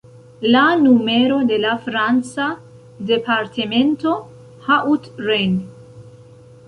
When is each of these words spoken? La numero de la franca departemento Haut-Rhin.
La 0.53 0.61
numero 0.83 1.35
de 1.51 1.59
la 1.65 1.73
franca 1.83 2.47
departemento 3.11 4.15
Haut-Rhin. 4.69 5.61